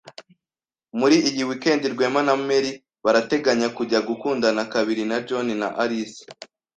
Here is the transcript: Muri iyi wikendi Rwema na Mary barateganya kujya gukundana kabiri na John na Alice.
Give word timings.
Muri 0.99 1.15
iyi 1.29 1.43
wikendi 1.49 1.85
Rwema 1.93 2.21
na 2.27 2.33
Mary 2.47 2.71
barateganya 3.03 3.67
kujya 3.77 3.99
gukundana 4.07 4.61
kabiri 4.73 5.03
na 5.09 5.17
John 5.27 5.47
na 5.61 5.69
Alice. 5.83 6.21